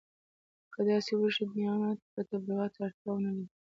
که 0.73 0.79
داسې 0.89 1.11
وشي 1.15 1.43
دیانت 1.53 1.99
به 2.13 2.21
تبلیغاتو 2.29 2.75
ته 2.75 2.79
اړتیا 2.87 3.09
ونه 3.13 3.31
لري. 3.37 3.47